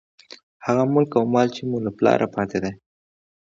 [0.65, 2.71] هغه ملک او مال، چې مو له پلاره پاتې دى.